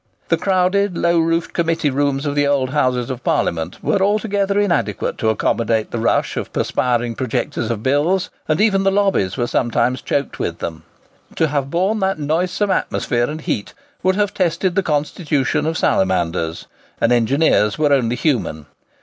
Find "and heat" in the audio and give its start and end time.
13.29-13.75